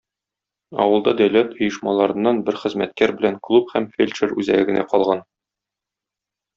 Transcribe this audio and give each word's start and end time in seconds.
Авылда 0.85 1.13
дәүләт 1.19 1.53
оешмаларыннан 1.65 2.41
бер 2.49 2.59
хезмәткәр 2.63 3.15
белән 3.21 3.39
клуб 3.51 3.71
һәм 3.77 3.89
фельдшер 3.95 4.37
үзәге 4.41 4.69
генә 4.75 4.91
калган. 4.95 5.27